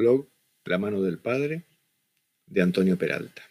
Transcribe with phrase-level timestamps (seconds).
[0.00, 0.30] Blog
[0.64, 1.66] La mano del Padre
[2.46, 3.42] de Antonio Peralta.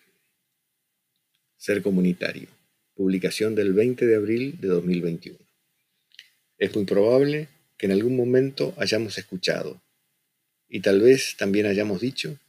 [1.57, 2.47] Ser comunitario.
[2.95, 5.37] Publicación del 20 de abril de 2021.
[6.57, 9.79] Es muy probable que en algún momento hayamos escuchado,
[10.67, 12.39] y tal vez también hayamos dicho,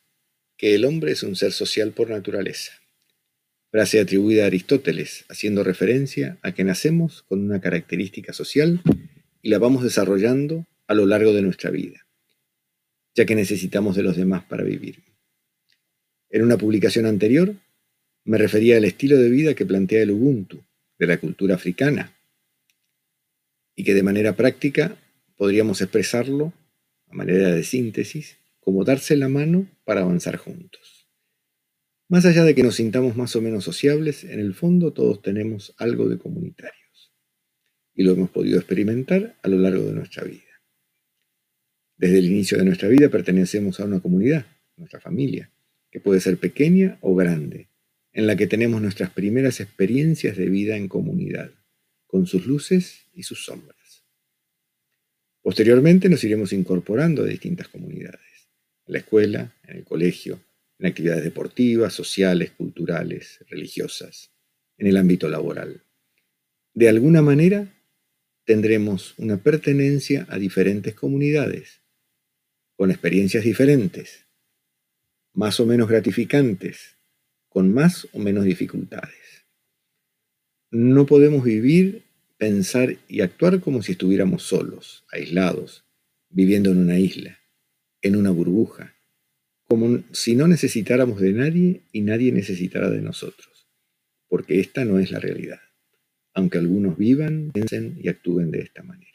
[0.57, 2.73] que el hombre es un ser social por naturaleza.
[3.71, 8.81] Frase atribuida a Aristóteles, haciendo referencia a que nacemos con una característica social
[9.43, 12.07] y la vamos desarrollando a lo largo de nuestra vida,
[13.15, 15.03] ya que necesitamos de los demás para vivir.
[16.31, 17.55] En una publicación anterior
[18.25, 20.63] me refería al estilo de vida que plantea el Ubuntu,
[20.99, 22.17] de la cultura africana,
[23.75, 24.97] y que de manera práctica
[25.37, 26.53] podríamos expresarlo,
[27.09, 31.09] a manera de síntesis, como darse la mano para avanzar juntos.
[32.09, 35.75] Más allá de que nos sintamos más o menos sociables, en el fondo todos tenemos
[35.79, 37.13] algo de comunitarios,
[37.95, 40.50] y lo hemos podido experimentar a lo largo de nuestra vida.
[42.01, 44.47] Desde el inicio de nuestra vida pertenecemos a una comunidad,
[44.79, 45.51] nuestra familia,
[45.91, 47.69] que puede ser pequeña o grande,
[48.15, 51.51] en la que tenemos nuestras primeras experiencias de vida en comunidad,
[52.07, 54.07] con sus luces y sus sombras.
[55.43, 58.49] Posteriormente nos iremos incorporando a distintas comunidades,
[58.87, 60.41] en la escuela, en el colegio,
[60.79, 64.31] en actividades deportivas, sociales, culturales, religiosas,
[64.79, 65.83] en el ámbito laboral.
[66.73, 67.71] De alguna manera
[68.47, 71.81] tendremos una pertenencia a diferentes comunidades,
[72.81, 74.25] con experiencias diferentes,
[75.35, 76.97] más o menos gratificantes,
[77.51, 79.45] con más o menos dificultades.
[80.71, 82.05] No podemos vivir,
[82.39, 85.85] pensar y actuar como si estuviéramos solos, aislados,
[86.31, 87.39] viviendo en una isla,
[88.01, 88.95] en una burbuja,
[89.69, 93.69] como si no necesitáramos de nadie y nadie necesitara de nosotros,
[94.27, 95.61] porque esta no es la realidad,
[96.33, 99.10] aunque algunos vivan, piensen y actúen de esta manera.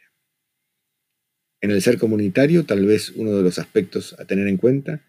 [1.66, 5.03] En el ser comunitario, tal vez uno de los aspectos a tener en cuenta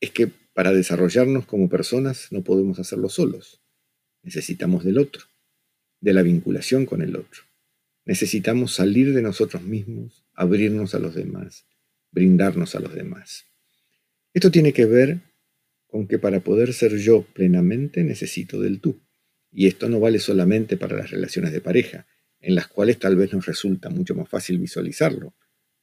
[0.00, 3.64] es que para desarrollarnos como personas no podemos hacerlo solos.
[4.22, 5.24] Necesitamos del otro,
[6.00, 7.42] de la vinculación con el otro.
[8.04, 11.66] Necesitamos salir de nosotros mismos, abrirnos a los demás,
[12.12, 13.46] brindarnos a los demás.
[14.34, 15.18] Esto tiene que ver
[15.88, 19.02] con que para poder ser yo plenamente necesito del tú.
[19.50, 22.06] Y esto no vale solamente para las relaciones de pareja,
[22.38, 25.34] en las cuales tal vez nos resulta mucho más fácil visualizarlo,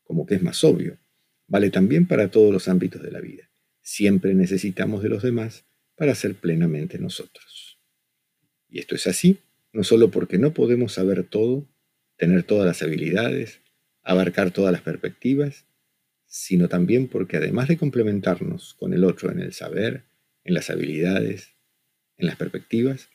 [0.09, 0.97] como que es más obvio.
[1.45, 3.51] Vale también para todos los ámbitos de la vida.
[3.83, 5.65] Siempre necesitamos de los demás
[5.95, 7.77] para ser plenamente nosotros.
[8.67, 9.37] Y esto es así,
[9.71, 11.67] no solo porque no podemos saber todo,
[12.17, 13.61] tener todas las habilidades,
[14.01, 15.67] abarcar todas las perspectivas,
[16.25, 20.05] sino también porque además de complementarnos con el otro en el saber,
[20.43, 21.53] en las habilidades,
[22.17, 23.09] en las perspectivas,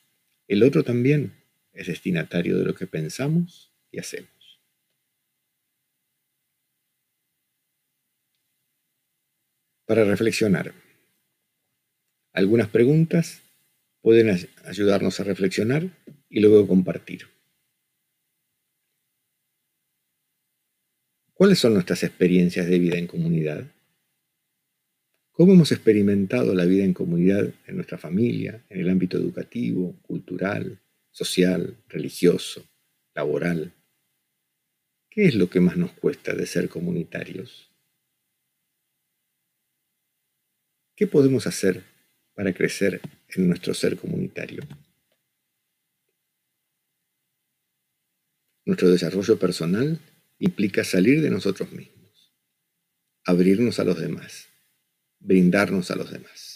[0.47, 1.33] el otro también
[1.73, 4.34] es destinatario de lo que pensamos y hacemos.
[9.85, 10.73] Para reflexionar.
[12.33, 13.41] Algunas preguntas
[14.01, 15.89] pueden ayudarnos a reflexionar
[16.29, 17.27] y luego compartir.
[21.33, 23.65] ¿Cuáles son nuestras experiencias de vida en comunidad?
[25.31, 30.79] ¿Cómo hemos experimentado la vida en comunidad en nuestra familia, en el ámbito educativo, cultural,
[31.11, 32.65] social, religioso,
[33.13, 33.73] laboral?
[35.09, 37.74] ¿Qué es lo que más nos cuesta de ser comunitarios?
[40.95, 41.83] ¿Qué podemos hacer
[42.35, 43.01] para crecer
[43.35, 44.63] en nuestro ser comunitario?
[48.63, 49.99] Nuestro desarrollo personal
[50.39, 52.33] implica salir de nosotros mismos,
[53.25, 54.47] abrirnos a los demás,
[55.19, 56.54] brindarnos a los demás.